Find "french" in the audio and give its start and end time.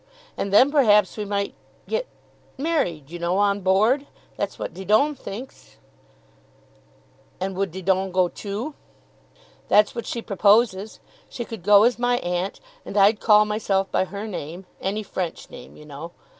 15.03-15.51